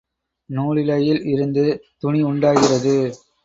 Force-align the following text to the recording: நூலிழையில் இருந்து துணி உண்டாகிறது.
நூலிழையில் 0.49 1.21
இருந்து 1.25 1.65
துணி 1.99 2.21
உண்டாகிறது. 2.23 2.95